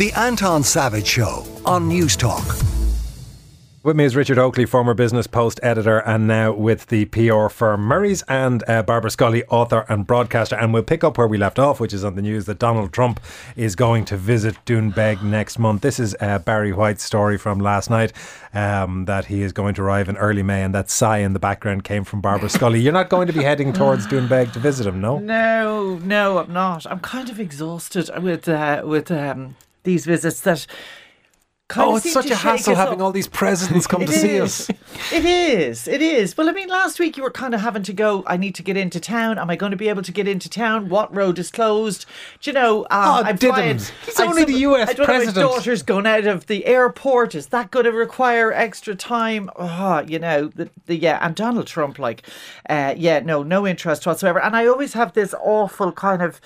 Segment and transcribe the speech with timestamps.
[0.00, 2.66] The Anton Savage Show on Newstalk.
[3.82, 7.82] With me is Richard Oakley, former Business Post editor, and now with the PR firm
[7.82, 10.56] Murray's, and uh, Barbara Scully, author and broadcaster.
[10.56, 12.94] And we'll pick up where we left off, which is on the news that Donald
[12.94, 13.20] Trump
[13.56, 15.82] is going to visit Doonbeg next month.
[15.82, 18.14] This is uh, Barry White's story from last night
[18.54, 21.38] um, that he is going to arrive in early May, and that sigh in the
[21.38, 22.80] background came from Barbara Scully.
[22.80, 25.18] You're not going to be heading towards Doonbeg to visit him, no?
[25.18, 26.86] No, no, I'm not.
[26.86, 30.66] I'm kind of exhausted with uh, with um, these visits that.
[31.76, 33.04] Oh, it's such a hassle having up.
[33.04, 34.68] all these presidents come It to see us.
[35.12, 35.86] It is.
[35.86, 36.36] It is.
[36.36, 38.24] Well, I mean, last week you were kind of having to go.
[38.26, 39.38] I need to get into town.
[39.38, 40.88] Am I going to be able to get into town?
[40.88, 42.06] What road is closed?
[42.40, 42.80] Do you know?
[42.82, 43.48] Um, Oh, I'm Diddums.
[43.54, 43.78] flying.
[44.04, 45.36] He's I'm only the US I don't president.
[45.36, 47.36] Know, my daughter's going out of the airport.
[47.36, 49.48] Is that going to require extra time?
[49.54, 51.24] Oh, you know, the, the yeah.
[51.24, 52.24] And Donald Trump, like,
[52.68, 54.42] uh, yeah, no, no interest whatsoever.
[54.42, 56.40] And I always have this awful kind of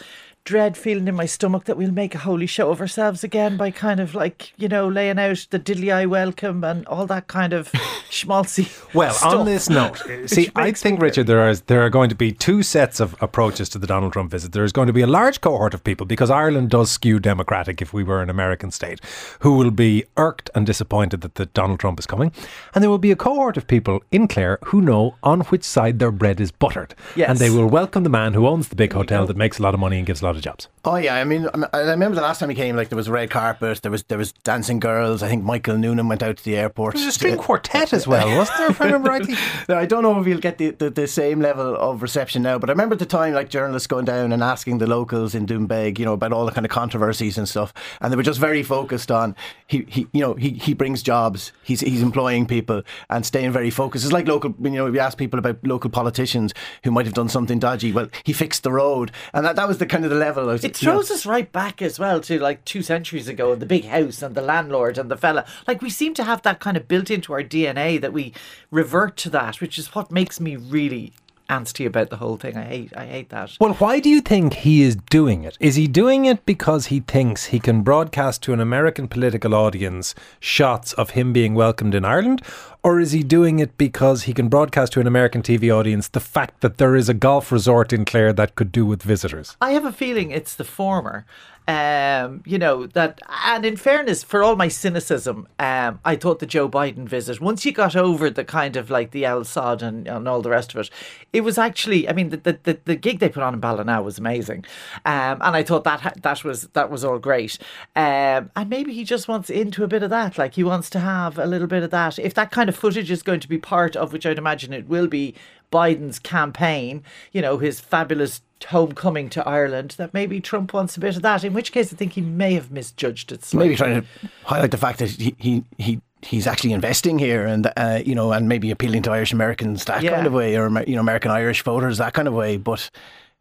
[0.44, 3.70] dread feeling in my stomach that we'll make a holy show of ourselves again by
[3.70, 7.54] kind of like you know laying out the diddly eye welcome and all that kind
[7.54, 7.72] of
[8.10, 8.68] schmaltzy.
[8.94, 9.34] Well, stuff.
[9.34, 12.62] on this note, see, I think Richard, there are there are going to be two
[12.62, 14.52] sets of approaches to the Donald Trump visit.
[14.52, 17.80] There is going to be a large cohort of people because Ireland does skew democratic.
[17.80, 19.00] If we were an American state,
[19.40, 22.32] who will be irked and disappointed that the Donald Trump is coming,
[22.74, 25.98] and there will be a cohort of people in Clare who know on which side
[26.00, 27.30] their bread is buttered, Yes.
[27.30, 29.72] and they will welcome the man who owns the big hotel that makes a lot
[29.72, 30.68] of money and gives a lot of jobs.
[30.84, 32.76] Oh yeah, I mean, I I remember the last time he came.
[32.76, 35.22] Like there was red carpet, there was there was dancing girls.
[35.22, 36.94] I think Michael Noonan went out to the airport.
[36.94, 38.70] There's a string quartet as well, wasn't there?
[38.70, 39.34] If I remember rightly.
[39.68, 42.58] Now, I don't know if he'll get the, the, the same level of reception now,
[42.58, 45.46] but I remember at the time, like journalists going down and asking the locals in
[45.46, 48.40] Doonbeg, you know, about all the kind of controversies and stuff, and they were just
[48.40, 49.34] very focused on
[49.66, 53.70] he, he you know, he, he brings jobs, he's he's employing people, and staying very
[53.70, 54.04] focused.
[54.04, 57.14] It's like local, you know, if you ask people about local politicians who might have
[57.14, 60.10] done something dodgy, well, he fixed the road, and that, that was the kind of
[60.10, 60.46] the level.
[60.46, 63.66] Was, It throws us right back as well to like two centuries ago and the
[63.66, 65.44] big house and the landlord and the fella.
[65.66, 68.32] Like we seem to have that kind of built into our DNA that we
[68.70, 71.12] revert to that, which is what makes me really
[71.48, 72.56] antsy about the whole thing.
[72.56, 73.56] I hate I hate that.
[73.60, 75.56] Well, why do you think he is doing it?
[75.60, 80.14] Is he doing it because he thinks he can broadcast to an American political audience
[80.40, 82.42] shots of him being welcomed in Ireland?
[82.82, 86.20] Or is he doing it because he can broadcast to an American TV audience the
[86.20, 89.56] fact that there is a golf resort in Clare that could do with visitors?
[89.60, 91.24] I have a feeling it's the former.
[91.66, 96.46] Um, you know that, and in fairness, for all my cynicism, um, I thought the
[96.46, 97.40] Joe Biden visit.
[97.40, 100.50] Once you got over the kind of like the El Sod and, and all the
[100.50, 100.90] rest of it,
[101.32, 102.06] it was actually.
[102.06, 104.66] I mean, the the, the, the gig they put on in Ballina was amazing,
[105.06, 107.58] um, and I thought that that was that was all great.
[107.96, 111.00] Um, and maybe he just wants into a bit of that, like he wants to
[111.00, 112.18] have a little bit of that.
[112.18, 114.86] If that kind of footage is going to be part of, which I'd imagine it
[114.86, 115.34] will be,
[115.72, 117.02] Biden's campaign,
[117.32, 121.44] you know, his fabulous homecoming to Ireland, that maybe Trump wants a bit of that.
[121.44, 123.68] In which case, I think he may have misjudged it slightly.
[123.68, 124.06] maybe trying to
[124.44, 128.32] highlight the fact that he he, he he's actually investing here and uh, you know
[128.32, 130.14] and maybe appealing to Irish Americans that Yeah.
[130.14, 132.88] kind of way or you know American Irish voters that kind of way but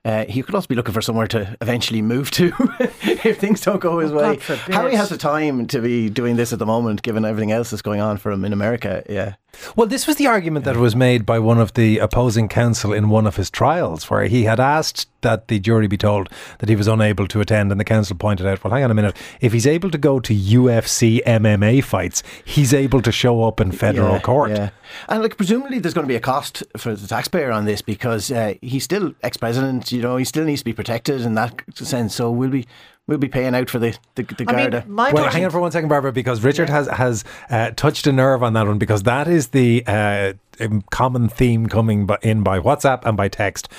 [0.06, 2.52] uh, he could also be looking for somewhere to eventually move to
[3.04, 4.36] if things don't go his Oh, way.
[4.46, 4.58] God.
[4.58, 7.70] How he has the time to be doing this at the moment, given everything else
[7.70, 9.02] that's going on for him in America.
[9.10, 9.36] Yeah,
[9.78, 13.08] Well, this was the argument that was made by one of the opposing counsel in
[13.08, 16.30] one of his trials, where he had asked that the jury be told
[16.60, 18.94] that he was unable to attend, and the counsel pointed out, well, hang on a
[18.94, 23.60] minute, if he's able to go to UFC MMA fights, he's able to show up
[23.60, 24.52] in federal Yeah, court.
[24.52, 24.70] Yeah,
[25.10, 28.32] and like presumably there's going to be a cost for the taxpayer on this because
[28.32, 29.92] uh, he's still ex-president.
[29.92, 32.16] You know, he still needs to be protected in that sense.
[32.16, 32.68] So we'll be
[33.08, 34.86] we'll be paying out for the the, the Garda.
[34.88, 38.12] mean, Well, hang on for one second, Barbara, because Richard has has uh, touched a
[38.12, 42.60] nerve on that one because that is the uh, um, common theme coming in by
[42.60, 43.70] WhatsApp and by text.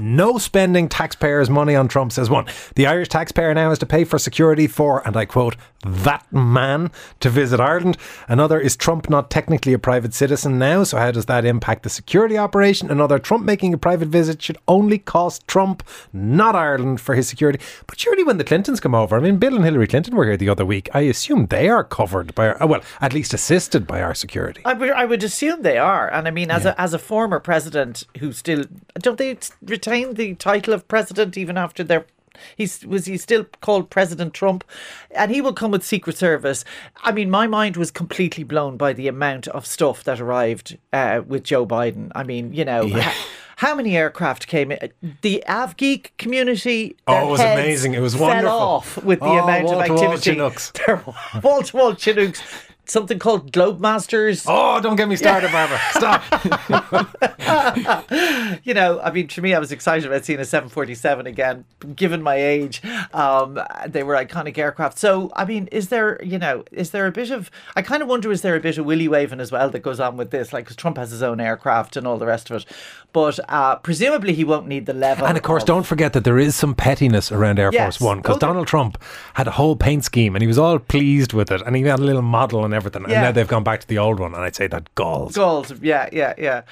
[0.00, 2.46] No spending taxpayers' money on Trump, says one.
[2.74, 6.90] The Irish taxpayer now has to pay for security for, and I quote, that man
[7.20, 7.96] to visit Ireland.
[8.28, 11.88] Another is Trump not technically a private citizen now, so how does that impact the
[11.88, 12.90] security operation?
[12.90, 17.60] Another, Trump making a private visit should only cost Trump, not Ireland, for his security.
[17.86, 20.36] But surely when the Clintons come over, I mean, Bill and Hillary Clinton were here
[20.36, 20.88] the other week.
[20.94, 24.60] I assume they are covered by, our, well, at least assisted by our security.
[24.64, 27.40] I would, I would assume they are, and I mean, as a as a former
[27.40, 28.64] president who still
[28.98, 29.36] don't they
[29.90, 32.06] retain the title of president even after their
[32.56, 34.64] He's was he still called President Trump,
[35.10, 36.64] and he will come with Secret Service.
[37.02, 41.20] I mean, my mind was completely blown by the amount of stuff that arrived uh,
[41.26, 42.10] with Joe Biden.
[42.14, 42.82] I mean, you know.
[42.84, 43.12] Yeah.
[43.56, 44.90] how many aircraft came in?
[45.20, 46.96] The AvGeek community.
[47.06, 47.92] Oh, it was amazing.
[47.94, 48.48] It was fell wonderful.
[48.58, 50.30] off with the Oh, amount of wall-to-wall activity.
[50.30, 50.70] Chinooks.
[50.86, 51.02] They're
[51.42, 52.40] wall to wall Chinooks.
[52.90, 54.44] Something called Globemasters.
[54.48, 55.78] Oh, don't get me started, Barbara.
[55.92, 56.24] Stop.
[58.64, 61.64] you know, I mean, for me, I was excited about seeing a 747 again,
[61.94, 62.82] given my age.
[63.14, 64.98] Um, they were iconic aircraft.
[64.98, 68.08] So, I mean, is there, you know, is there a bit of, I kind of
[68.08, 70.52] wonder, is there a bit of willy waving as well that goes on with this?
[70.52, 72.66] Like, because Trump has his own aircraft and all the rest of it.
[73.12, 75.26] But uh, presumably he won't need the level.
[75.26, 77.96] And of course, don't forget that there is some pettiness around Air Yes.
[77.98, 78.98] Force One because Oh, there- Donald Trump
[79.34, 81.98] had a whole paint scheme and he was all pleased with it and he had
[82.00, 82.79] a little model and everything.
[82.86, 83.22] And Yeah.
[83.22, 84.34] now they've gone back to the old one.
[84.34, 85.34] And I'd say that galls.
[85.34, 86.62] Gold, yeah, yeah, yeah.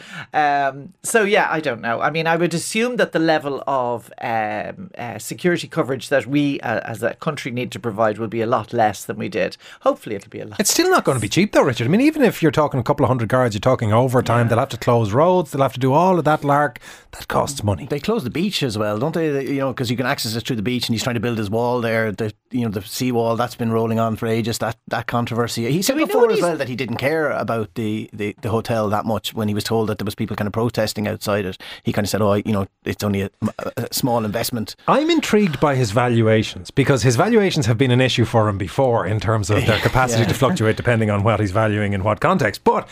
[0.69, 2.01] Um, so yeah, I don't know.
[2.01, 6.61] I mean, I would assume that the level of um, uh, security coverage that we
[6.61, 9.57] uh, as a country need to provide will be a lot less than we did.
[9.81, 10.61] Hopefully, it'll be a lot.
[10.61, 11.87] It's still not going to be cheap, though, Richard.
[11.87, 14.49] I mean, even if you're talking a couple of hundred guards, you're talking overtime.
[14.49, 15.51] They'll have to close roads.
[15.51, 16.79] They'll have to do all of that lark.
[17.13, 17.87] That costs money.
[17.87, 19.47] They close the beach as well, don't they?
[19.47, 21.39] You know, because you can access it through the beach, and he's trying to build
[21.39, 22.13] his wall there.
[22.13, 24.59] The you know the seawall that's been rolling on for ages.
[24.59, 25.71] That that controversy.
[25.71, 28.89] He said we before as well that he didn't care about the, the, the hotel
[28.89, 31.59] that much when he was told that there was people kind of protesting outside it.
[31.83, 33.31] He kind of said, "Oh, you know, it's only a,
[33.77, 38.25] a small investment." I'm intrigued by his valuations because his valuations have been an issue
[38.25, 41.93] for him before in terms of their capacity to fluctuate depending on what he's valuing
[41.93, 42.65] in what context.
[42.65, 42.89] But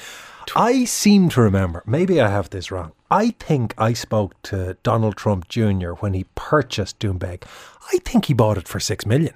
[0.54, 2.92] I seem to remember, maybe I have this wrong.
[3.10, 5.90] I think I spoke to Donald Trump Jr.
[6.00, 7.42] when he purchased Doonbeg.
[7.92, 9.34] I think he bought it for six million.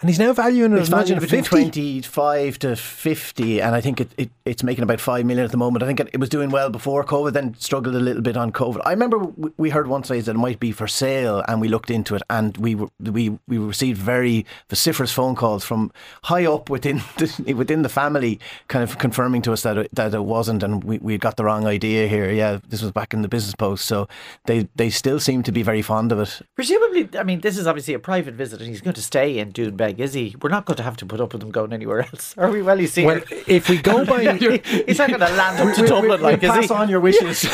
[0.00, 2.02] And he's now valuing it It's as much valued between 50.
[2.02, 5.56] 25 to 50, and I think it, it, it's making about 5 million at the
[5.56, 5.82] moment.
[5.82, 8.52] I think it, it was doing well before COVID, then struggled a little bit on
[8.52, 8.80] COVID.
[8.84, 11.66] I remember w- we heard one say that it might be for sale, and we
[11.66, 15.90] looked into it, and we were, we we received very vociferous phone calls from
[16.22, 20.14] high up within the, within the family, kind of confirming to us that it, that
[20.14, 22.30] it wasn't, and we, we got the wrong idea here.
[22.30, 24.06] Yeah, this was back in the business post, so
[24.44, 26.40] they, they still seem to be very fond of it.
[26.54, 29.50] Presumably, I mean, this is obviously a private visit, and he's going to stay in
[29.92, 30.34] Doonbeg, is he?
[30.40, 32.62] We're not going to have to put up with him going anywhere else, are we?
[32.62, 34.18] Well, you see, Well, if we go by.
[34.86, 36.74] he's not going to land up to We- Dublin, we- like, we is pass he?
[36.74, 37.44] on your wishes.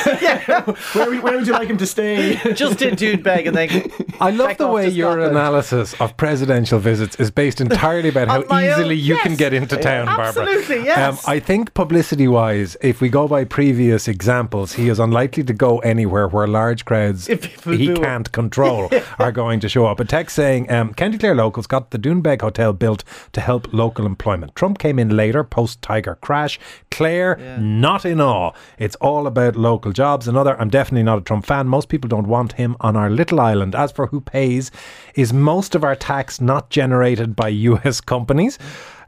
[0.95, 2.37] where, would- where would you like him to stay?
[2.55, 3.91] Just in Doonbeg, and then
[4.21, 5.33] I love the way your Scotland.
[5.33, 9.37] analysis of presidential visits is based entirely about how On my own- easily you can
[9.37, 10.43] get into town, Barbara.
[10.43, 11.27] Um, Absolutely, yes.
[11.29, 15.79] I think publicity wise, if we go by previous examples, he is unlikely to go
[15.81, 20.01] anywhere where large crowds If he can't control are going to show up.
[20.01, 24.07] A text saying um, County Clare locals got the Doonbeg Hotel built to help local
[24.07, 24.55] employment.
[24.57, 26.59] Trump came in later, post Tiger crash.
[26.91, 28.53] Clare, not in awe.
[28.79, 30.27] It's all about local jobs.
[30.29, 31.69] Another, I'm definitely not a Trump fan.
[31.69, 33.75] Most people don't want him on our little island.
[33.75, 34.71] As for who pays,
[35.15, 38.59] is most of our tax not generated by US companies?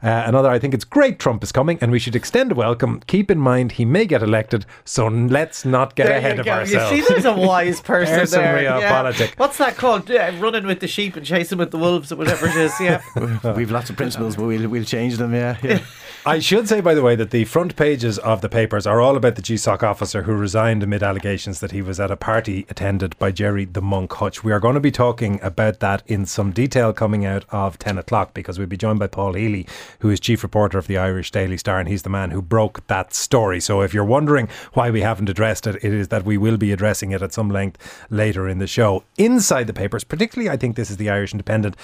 [0.03, 3.01] Uh, another, I think it's great Trump is coming and we should extend a welcome.
[3.07, 6.51] Keep in mind he may get elected, so let's not get There ahead of go.
[6.51, 6.91] ourselves.
[6.91, 8.57] You see, there's a wise person There's some there.
[8.57, 9.37] realpolitik.
[9.37, 10.09] What's that called?
[10.09, 12.73] Yeah, running with the sheep and chasing with the wolves, or whatever it is.
[12.79, 13.01] Yeah.
[13.55, 15.57] We've lots of principles, but we'll, we'll change them, yeah.
[15.63, 15.79] yeah.
[16.25, 19.15] I should say, by the way, that the front pages of the papers are all
[19.15, 23.17] about the GSOC officer who resigned amid allegations that he was at a party attended
[23.17, 24.43] by Gerry the Monk Hutch.
[24.43, 27.97] We are going to be talking about that in some detail coming out of 10
[27.97, 29.65] o'clock because we'll be joined by Paul Healy,
[29.99, 32.85] who is chief reporter of the Irish Daily Star, and he's the man who broke
[32.87, 33.59] that story.
[33.59, 36.71] So if you're wondering why we haven't addressed it, it is that we will be
[36.71, 39.03] addressing it at some length later in the show.
[39.17, 41.75] Inside the papers, particularly, I think this is the Irish Independent.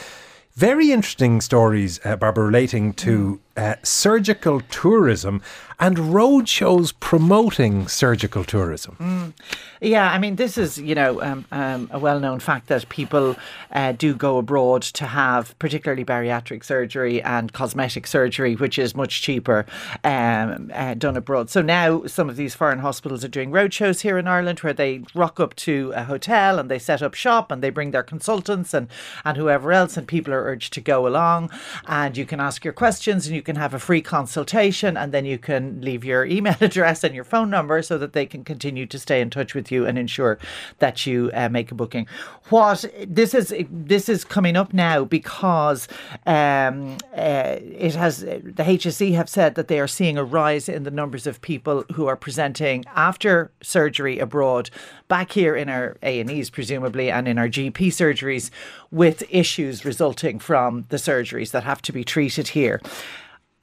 [0.56, 5.42] Very interesting stories, uh, Barbara, relating to uh, surgical tourism
[5.80, 9.34] and road shows promoting surgical tourism.
[9.82, 13.36] Yeah, I mean, this is, you know, um, um, a well known fact that people
[13.72, 19.22] uh, do go abroad to have particularly bariatric surgery and cosmetic surgery, which is much
[19.22, 19.66] cheaper
[20.06, 21.50] um, uh, done abroad.
[21.50, 25.02] So now some of these foreign hospitals are doing roadshows here in Ireland where they
[25.14, 28.74] rock up to a hotel and they set up shop and they bring their consultants
[28.74, 28.88] and,
[29.26, 31.50] and whoever else, and people are urged to go along.
[31.88, 35.26] And you can ask your questions and you can have a free consultation, and then
[35.26, 38.86] you can leave your email address and your phone number so that they can continue
[38.88, 40.40] to stay in touch with you and ensure
[40.80, 42.08] that you uh, make a booking.
[42.50, 45.88] What this is this is coming up now because
[46.26, 50.84] um, uh, it has the HSE have said that they are seeing a rise in
[50.84, 54.70] the numbers of people who are presenting after surgery abroad
[55.08, 58.50] back here in our A and E's presumably and in our GP surgeries
[58.92, 62.82] with issues resulting from the surgeries that have to be treated here.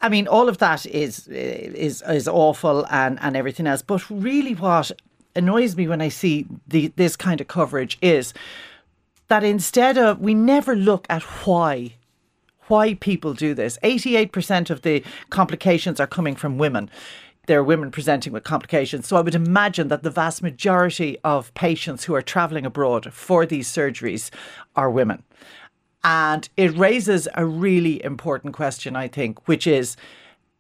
[0.02, 3.83] I mean, all of that is is is awful and and everything else.
[3.83, 4.92] But really, what
[5.37, 8.33] annoys me when I see the this kind of coverage is
[9.28, 11.95] that instead of we never look at why
[12.69, 13.78] why people do this.
[13.83, 16.90] Eighty eight percent of the complications are coming from women.
[17.47, 19.09] There are women presenting with complications.
[19.09, 23.45] So I would imagine that the vast majority of patients who are travelling abroad for
[23.45, 24.30] these surgeries
[24.76, 25.25] are women.
[26.02, 29.97] And it raises a really important question, I think, which is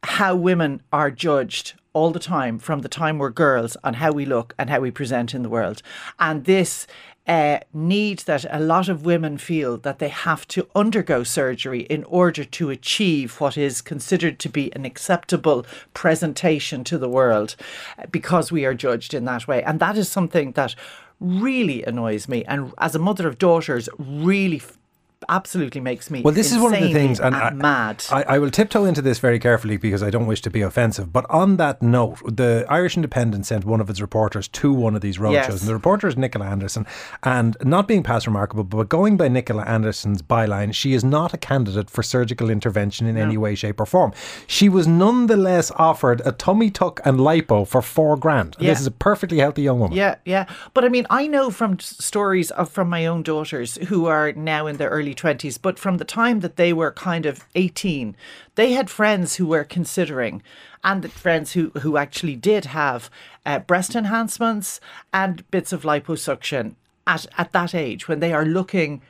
[0.02, 4.24] how women are judged all the time from the time we're girls on how we
[4.24, 5.82] look and how we present in the world.
[6.18, 6.86] And this
[7.26, 12.04] uh, need that a lot of women feel that they have to undergo surgery in
[12.04, 17.56] order to achieve what is considered to be an acceptable presentation to the world
[18.10, 19.62] because we are judged in that way.
[19.62, 20.74] And that is something that
[21.20, 22.44] really annoys me.
[22.46, 24.62] And as a mother of daughters, really
[25.28, 28.04] absolutely makes me Well, this is one of the things, and I, mad.
[28.10, 31.12] I, I will tiptoe into this very carefully because I don't wish to be offensive.
[31.12, 35.00] But on that note, the Irish Independent sent one of its reporters to one of
[35.00, 35.60] these roadshows, Yes.
[35.60, 36.86] and the reporter is Nicola Anderson.
[37.22, 41.38] And not being past remarkable, but going by Nicola Anderson's byline, she is not a
[41.38, 44.12] candidate for surgical intervention in any way, shape, or form.
[44.46, 48.54] She was nonetheless offered a tummy tuck and lipo for four grand.
[48.56, 48.70] And Yeah.
[48.72, 49.96] This is a perfectly healthy young woman.
[49.96, 50.46] Yeah, yeah.
[50.74, 54.66] But I mean, I know from stories of from my own daughters who are now
[54.66, 58.16] in their early 20s, but from the time that they were kind of 18,
[58.54, 60.42] they had friends who were considering
[60.82, 63.10] and the friends who who actually did have
[63.44, 64.80] uh, breast enhancements
[65.12, 66.74] and bits of liposuction
[67.06, 69.02] at at that age when they are looking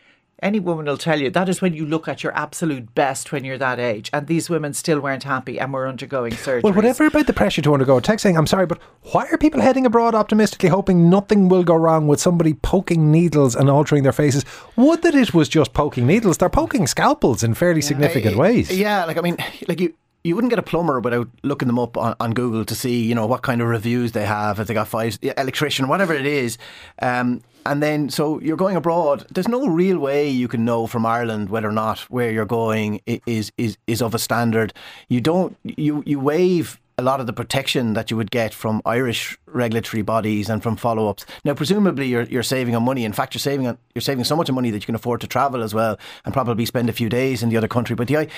[0.42, 3.44] any woman will tell you that is when you look at your absolute best when
[3.44, 4.11] you're that age.
[4.12, 6.62] And these women still weren't happy and were undergoing surgery.
[6.62, 8.80] Well, whatever about the pressure to undergo a text saying, I'm sorry, but
[9.12, 13.54] why are people heading abroad optimistically hoping nothing will go wrong with somebody poking needles
[13.54, 14.44] and altering their faces?
[14.76, 16.38] Would that it was just poking needles?
[16.38, 18.70] They're poking scalpels in fairly significant ways.
[18.76, 19.37] Yeah, like I mean,
[19.68, 19.94] like you.
[20.22, 23.14] You wouldn't get a plumber without looking them up on, on Google to see, you
[23.14, 26.58] know, what kind of reviews they have, if they got five electrician, whatever it is.
[27.00, 29.26] Um, and then, so you're going abroad.
[29.30, 33.00] There's no real way you can know from Ireland whether or not where you're going
[33.06, 34.72] is is is of a standard.
[35.08, 35.56] You don't.
[35.64, 40.02] You you waive a lot of the protection that you would get from Irish regulatory
[40.02, 41.24] bodies and from follow-ups.
[41.44, 43.04] Now, presumably, you're you're saving on money.
[43.04, 45.26] In fact, you're saving on, you're saving so much money that you can afford to
[45.26, 47.96] travel as well and probably spend a few days in the other country.
[47.96, 48.28] But the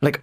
[0.00, 0.22] like.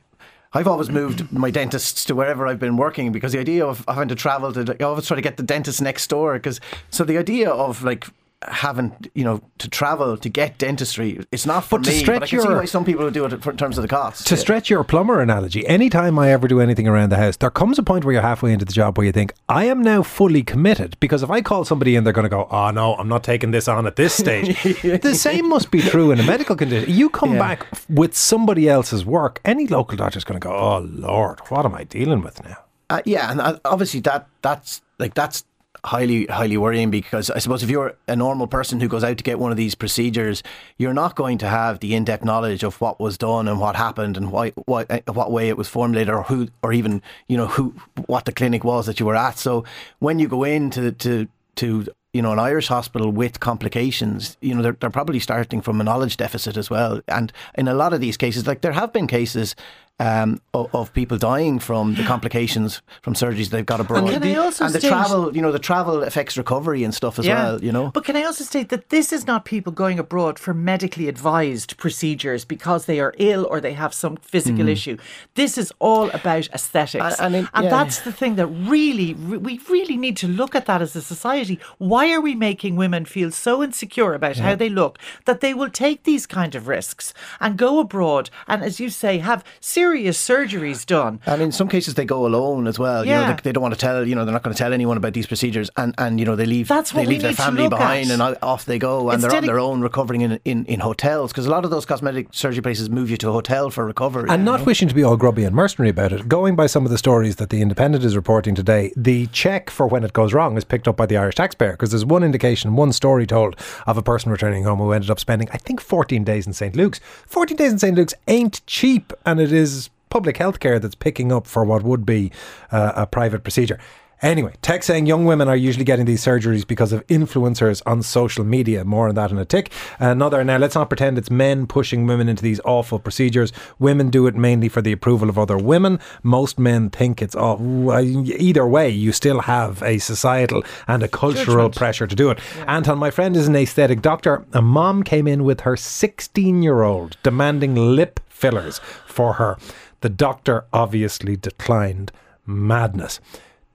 [0.55, 4.10] I've always moved my dentists to wherever I've been working because the idea of having
[4.10, 6.33] to travel to, I always try to get the dentist next door.
[6.33, 8.05] Because so the idea of like
[8.48, 12.00] having you know to travel to get dentistry, it's not for But to me.
[12.00, 13.88] stretch but I can see why some people do it for, in terms of the
[13.88, 14.28] cost.
[14.28, 17.80] To stretch your plumber analogy, anytime I ever do anything around the house, there comes
[17.80, 20.44] a point where you're halfway into the job where you think, I am now fully
[20.44, 20.98] committed.
[21.00, 23.52] Because if I call somebody in, they're going to go, Oh, no, I'm not taking
[23.52, 24.62] this on at this stage.
[24.82, 26.94] the same must be true in a medical condition.
[26.94, 27.40] You come Yeah.
[27.40, 31.76] back with somebody else's work, any local doctor's going to go, Oh, Lord, what am
[31.76, 32.58] I dealing with now?
[32.90, 35.46] Uh, yeah, and uh, obviously that that's like that's
[35.86, 39.24] highly highly worrying because I suppose if you're a normal person who goes out to
[39.24, 40.42] get one of these procedures,
[40.78, 44.16] you're not going to have the in-depth knowledge of what was done and what happened
[44.16, 47.48] and why what uh, what way it was formulated or who or even you know
[47.48, 47.75] who
[48.06, 49.38] what the clinic was that you were at.
[49.38, 49.66] So
[50.00, 54.62] when you go into to to you know, an Irish hospital with complications, you know,
[54.62, 57.02] they're, they're probably starting from a knowledge deficit as well.
[57.08, 59.56] And in a lot of these cases, like there have been cases
[60.00, 64.10] um, of, of people dying from the complications from surgeries they've got abroad.
[64.10, 67.20] can I also and the state- travel, you know, the travel affects recovery and stuff
[67.20, 67.92] as well, you know.
[67.92, 71.78] But can I also state that this is not people going abroad for medically advised
[71.78, 74.98] procedures because they are ill or they have some physical issue.
[75.36, 77.20] This is all about aesthetics.
[77.20, 77.70] And- and it- And yeah.
[77.70, 81.02] that's the thing that really, re- we really need to look at that as a
[81.02, 81.60] society.
[81.78, 85.70] Why are we making women feel so insecure about how they look that they will
[85.70, 90.86] take these kind of risks and go abroad and, as you say, have serious surgeries
[90.86, 91.20] done?
[91.25, 93.06] And in some cases, they go alone as well.
[93.06, 93.34] You know, Yeah.
[93.34, 94.08] they, they don't want to tell.
[94.08, 96.36] You know, they're not going to tell anyone about these procedures, and, and you know,
[96.36, 96.68] they leave.
[96.68, 98.20] That's what they leave their family behind, at.
[98.20, 101.32] and off they go, and they're Instead on their own recovering in in, in hotels
[101.32, 104.30] because a lot of those cosmetic surgery places move you to a hotel for recovery.
[104.30, 104.66] And not know?
[104.66, 107.38] wishing to be all grubby and mercenary about it, going by some of the stories
[107.38, 110.88] that the Independent is reporting today, the check for when it goes wrong is picked
[110.88, 113.56] up by the Irish taxpayer because there's one indication, one story told
[113.88, 116.75] of a person returning home who ended up spending, I think, 14 days in St.
[116.75, 117.00] Luke's.
[117.28, 117.96] 14 days in St.
[117.96, 119.73] Luke's ain't cheap, and it is
[120.13, 122.32] public health care that's picking up for what would be
[122.72, 123.79] uh, a private procedure.
[124.22, 128.43] Anyway, tech saying young women are usually getting these surgeries because of influencers on social
[128.43, 128.86] media.
[128.86, 129.72] More on that in a tick.
[129.98, 133.51] Another, now let's not pretend it's men pushing women into these awful procedures.
[133.79, 136.00] Women do it mainly for the approval of other women.
[136.22, 141.72] Most men think it's all, either way, you still have a societal and a cultural
[141.72, 142.38] pressure to do it.
[142.67, 144.46] Anton, my friend is an aesthetic doctor.
[144.53, 149.58] A mom came in with her 16 year old demanding lip fillers for her.
[150.03, 152.12] The doctor obviously declined.
[152.45, 153.22] Madness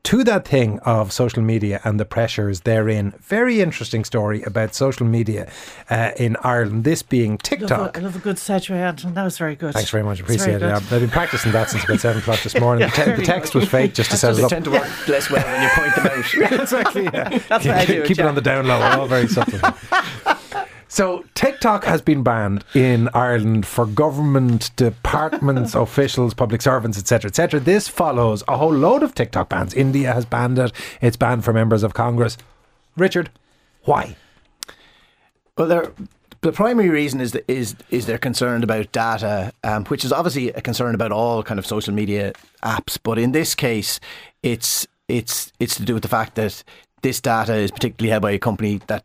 [0.04, 3.14] to that thing of social media and the pressures therein.
[3.20, 5.50] Very interesting story about social media
[5.88, 6.84] uh, in Ireland.
[6.84, 7.96] This being Love TikTok.
[7.96, 9.14] a, I love a good segue, Anton.
[9.14, 9.72] That was very good.
[9.72, 10.20] Thanks very much.
[10.20, 10.62] Appreciate it.
[10.62, 12.88] I've been practicing that since about seven o'clock this morning.
[12.88, 13.60] Yeah, the, te- the text good.
[13.60, 14.50] was fake just to set it up.
[14.50, 16.60] tend to work less well when you point them out.
[16.60, 17.04] exactly.
[17.04, 17.38] Yeah.
[17.48, 18.02] That's what I do.
[18.02, 18.28] Keep it yeah.
[18.28, 18.80] on the down low.
[18.80, 19.60] All very subtle.
[20.88, 27.60] So TikTok has been banned in Ireland for government departments, officials, public servants, etc., etc.
[27.60, 29.74] This follows a whole load of TikTok bans.
[29.74, 30.72] India has banned it.
[31.02, 32.38] It's banned for members of Congress.
[32.96, 33.30] Richard,
[33.84, 34.16] why?
[35.58, 35.92] Well, they're,
[36.40, 40.50] the primary reason is that is is they're concerned about data, um, which is obviously
[40.50, 42.98] a concern about all kind of social media apps.
[43.02, 44.00] But in this case,
[44.42, 46.62] it's it's it's to do with the fact that
[47.02, 49.04] this data is particularly held by a company that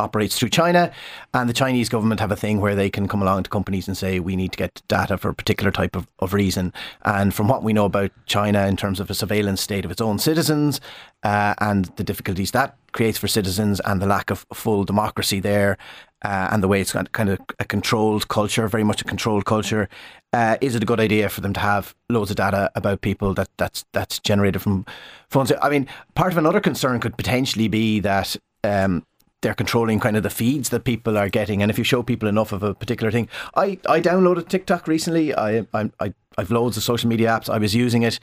[0.00, 0.92] operates through China,
[1.32, 3.96] and the Chinese government have a thing where they can come along to companies and
[3.96, 6.72] say we need to get data for a particular type of, of reason.
[7.04, 10.00] And from what we know about China in terms of a surveillance state of its
[10.00, 10.80] own citizens
[11.22, 15.78] uh, and the difficulties that creates for citizens and the lack of full democracy there.
[16.22, 19.88] Uh, and the way it's kind of a controlled culture, very much a controlled culture,
[20.34, 23.32] uh, is it a good idea for them to have loads of data about people
[23.32, 24.84] that that's that's generated from
[25.30, 25.50] phones?
[25.62, 29.06] I mean, part of another concern could potentially be that um,
[29.42, 31.62] they're controlling kind of the feeds that people are getting.
[31.62, 35.34] And if you show people enough of a particular thing, I, I downloaded TikTok recently.
[35.34, 37.48] I, I, I I've loads of social media apps.
[37.48, 38.20] I was using it.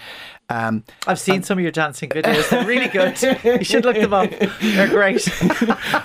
[0.49, 2.49] Um, I've seen some of your dancing videos.
[2.49, 3.21] They're really good.
[3.43, 4.29] You should look them up.
[4.61, 5.27] They're great.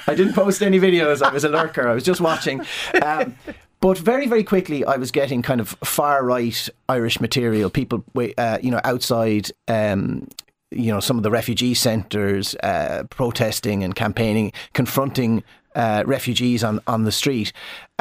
[0.06, 1.22] I didn't post any videos.
[1.22, 1.88] I was a lurker.
[1.88, 2.60] I was just watching.
[3.02, 3.36] Um,
[3.80, 7.70] but very, very quickly, I was getting kind of far right Irish material.
[7.70, 8.04] People,
[8.36, 10.28] uh, you know, outside um,
[10.74, 15.42] you know some of the refugee centres uh, protesting and campaigning, confronting
[15.74, 17.52] uh, refugees on, on the street.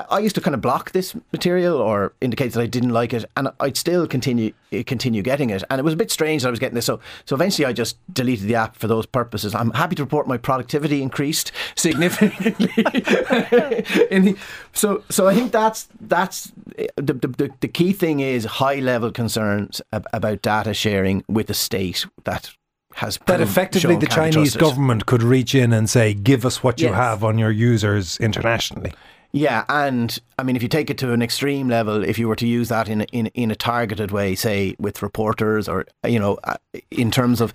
[0.10, 3.26] I used to kind of block this material or indicate that I didn't like it,
[3.38, 4.52] and I'd still continue
[4.88, 5.64] continue getting it.
[5.70, 6.86] And it was a bit strange that I was getting this.
[6.86, 9.54] So so eventually, I just deleted the app for those purposes.
[9.54, 12.68] I'm happy to report my productivity increased significantly.
[12.76, 14.38] the,
[14.74, 16.52] so so I think that's that's
[16.96, 22.06] the, the the key thing is high level concerns about data sharing with the state
[22.24, 22.56] that
[23.02, 26.94] has that effectively the Chinese government could reach in and say, "Give us what you
[26.94, 28.94] have on your users internationally."
[29.32, 32.36] Yeah, and I mean, if you take it to an extreme level, if you were
[32.36, 36.38] to use that in in in a targeted way, say with reporters or you know,
[36.44, 36.58] uh,
[36.92, 37.54] in terms of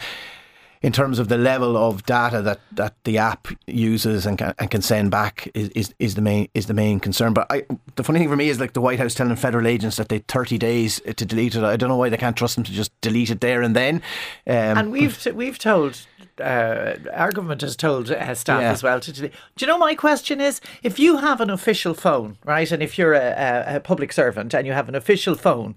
[0.86, 4.70] in terms of the level of data that, that the app uses and can, and
[4.70, 7.32] can send back is, is, is the main is the main concern.
[7.32, 7.64] But I,
[7.96, 10.20] the funny thing for me is like the White House telling federal agents that they
[10.20, 11.64] thirty days to delete it.
[11.64, 13.96] I don't know why they can't trust them to just delete it there and then.
[14.46, 16.06] Um, and we've t- we've told
[16.40, 18.70] uh, our government has told uh, staff yeah.
[18.70, 19.32] as well to delete.
[19.56, 22.96] Do you know my question is if you have an official phone, right, and if
[22.96, 23.34] you're a,
[23.66, 25.74] a, a public servant and you have an official phone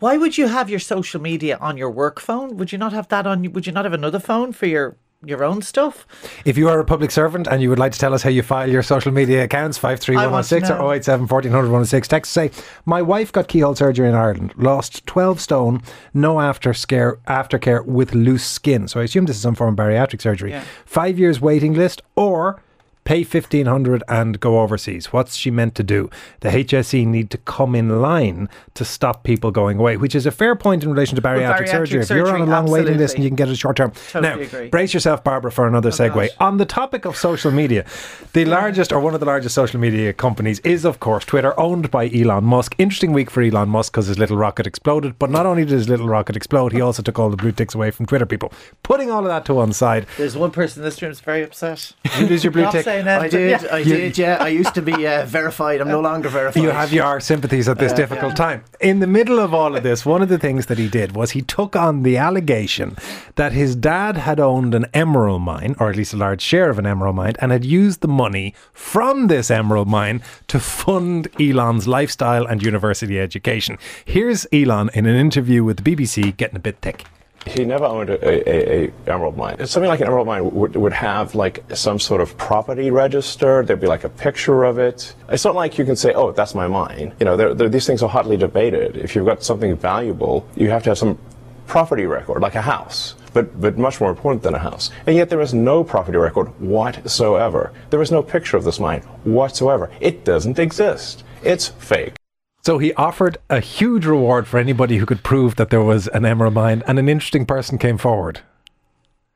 [0.00, 2.56] why would you have your social media on your work phone?
[2.56, 3.52] Would you not have that on?
[3.52, 6.06] Would you not have another phone for your your own stuff?
[6.46, 8.42] If you are a public servant and you would like to tell us how you
[8.42, 12.50] file your social media accounts, 53116 or 087 1400 106, text say,
[12.86, 15.82] My wife got keyhole surgery in Ireland, lost 12 stone,
[16.14, 18.88] no after scare, aftercare with loose skin.
[18.88, 20.52] So I assume this is some form of bariatric surgery.
[20.52, 20.64] Yeah.
[20.86, 22.62] Five years waiting list or
[23.10, 25.12] pay 1500 and go overseas.
[25.12, 26.08] What's she meant to do?
[26.42, 30.30] The HSE need to come in line to stop people going away, which is a
[30.30, 32.04] fair point in relation to bariatric, bariatric surgery.
[32.04, 32.20] surgery.
[32.20, 32.84] If you're on a long absolutely.
[32.84, 33.90] waiting list and you can get it short term.
[34.12, 34.68] Totally now, agree.
[34.68, 36.14] brace yourself, Barbara, for another oh segue.
[36.14, 36.36] Gosh.
[36.38, 37.84] On the topic of social media,
[38.32, 41.90] the largest or one of the largest social media companies is, of course, Twitter, owned
[41.90, 42.76] by Elon Musk.
[42.78, 45.18] Interesting week for Elon Musk because his little rocket exploded.
[45.18, 47.74] But not only did his little rocket explode, he also took all the blue ticks
[47.74, 48.52] away from Twitter people.
[48.84, 50.06] Putting all of that to one side.
[50.16, 51.92] There's one person in this room is very upset.
[52.16, 52.99] You lose your blue tick.
[53.08, 53.62] I did.
[53.62, 53.74] Yeah.
[53.74, 54.36] I did, yeah.
[54.40, 55.80] I used to be uh, verified.
[55.80, 56.62] I'm no longer verified.
[56.62, 58.46] You have your sympathies at this uh, difficult yeah.
[58.46, 58.64] time.
[58.80, 61.32] In the middle of all of this, one of the things that he did was
[61.32, 62.96] he took on the allegation
[63.36, 66.78] that his dad had owned an emerald mine, or at least a large share of
[66.78, 71.86] an emerald mine, and had used the money from this emerald mine to fund Elon's
[71.86, 73.78] lifestyle and university education.
[74.04, 77.04] Here's Elon in an interview with the BBC getting a bit thick.
[77.46, 79.66] He never owned a, a, a, emerald mine.
[79.66, 83.64] Something like an emerald mine would, would have like some sort of property register.
[83.64, 85.14] There'd be like a picture of it.
[85.28, 87.86] It's not like you can say, "Oh, that's my mine." You know, they're, they're, these
[87.86, 88.96] things are hotly debated.
[88.96, 91.18] If you've got something valuable, you have to have some
[91.66, 93.14] property record, like a house.
[93.32, 94.90] But, but much more important than a house.
[95.06, 97.72] And yet there is no property record whatsoever.
[97.90, 99.88] There is no picture of this mine whatsoever.
[100.00, 101.22] It doesn't exist.
[101.44, 102.19] It's fake.
[102.62, 106.24] So he offered a huge reward for anybody who could prove that there was an
[106.24, 108.40] emerald mine, and an interesting person came forward.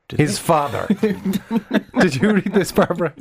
[0.07, 0.85] Did His father.
[1.01, 3.13] Did you read this, Barbara?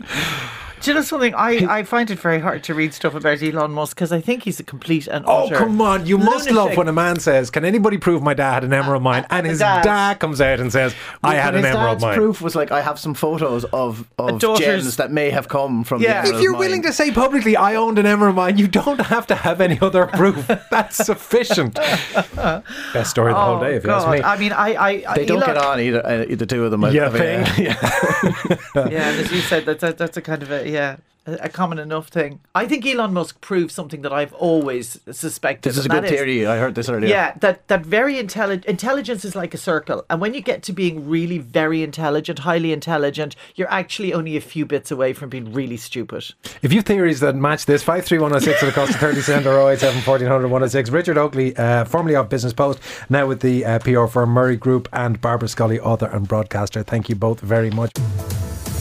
[0.84, 1.34] Do you know something?
[1.34, 4.42] I, I find it very hard to read stuff about Elon Musk because I think
[4.42, 6.04] he's a complete and oh come on!
[6.04, 6.34] You lunatic.
[6.34, 9.24] must love when a man says, "Can anybody prove my dad had an emerald mine?"
[9.30, 12.54] And his dad, dad comes out and says, "I had an emerald mine." Proof was
[12.54, 16.42] like, "I have some photos of of gems that may have come from." Yeah, if
[16.42, 16.60] you're mine.
[16.60, 19.80] willing to say publicly, "I owned an emerald mine," you don't have to have any
[19.80, 20.46] other proof.
[20.70, 21.76] That's sufficient.
[21.76, 23.88] Best story of the oh, whole day, if God.
[23.88, 24.22] you ask me.
[24.22, 26.04] I mean, I, I they don't get on either.
[26.04, 26.82] Uh, the two of them.
[26.92, 27.54] Yeah, I, yeah.
[27.58, 28.88] yeah.
[28.90, 30.96] yeah, as you said, that's a, that's a kind of a yeah.
[31.26, 32.40] A a common enough thing.
[32.54, 35.70] I think Elon Musk proved something that I've always suspected.
[35.70, 36.46] This is a good theory.
[36.46, 37.08] I heard this earlier.
[37.08, 40.72] Yeah, that that very intelligent intelligence is like a circle, and when you get to
[40.74, 45.50] being really very intelligent, highly intelligent, you're actually only a few bits away from being
[45.54, 46.24] really stupid.
[46.60, 49.56] If you have theories that match this, 53106 at the cost of 30 cent or
[49.70, 50.90] 087 1400 106.
[50.90, 54.90] Richard Oakley, uh, formerly of Business Post, now with the uh, PR firm Murray Group,
[54.92, 56.82] and Barbara Scully, author and broadcaster.
[56.82, 57.92] Thank you both very much.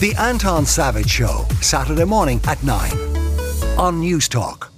[0.00, 2.90] The Anton Savage Show, Saturday morning at 9
[3.78, 4.73] on Newstalk.